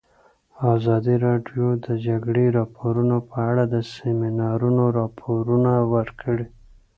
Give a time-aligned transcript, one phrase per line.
[0.73, 6.45] ازادي راډیو د د جګړې راپورونه په اړه د سیمینارونو راپورونه ورکړي.